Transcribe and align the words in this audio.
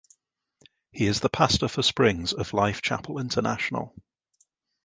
He 0.91 1.05
is 1.05 1.19
the 1.19 1.29
pastor 1.29 1.67
for 1.67 1.83
Springs 1.83 2.33
of 2.33 2.53
Life 2.53 2.81
Chapel 2.81 3.19
International. 3.19 3.93